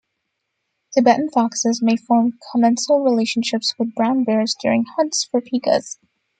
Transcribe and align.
Tibetan 0.93 1.29
foxes 1.29 1.83
may 1.83 1.95
form 1.95 2.33
commensal 2.51 3.03
relationships 3.05 3.75
with 3.77 3.93
brown 3.93 4.23
bears 4.23 4.55
during 4.59 4.83
hunts 4.97 5.25
for 5.25 5.41
pikas. 5.41 5.99